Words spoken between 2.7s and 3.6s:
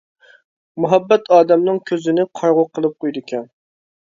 قىلىپ قويىدىكەن.